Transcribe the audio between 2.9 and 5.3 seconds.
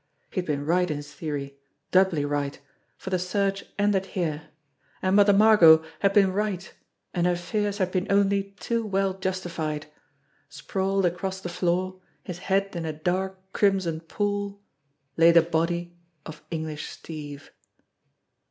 for the search ended here; and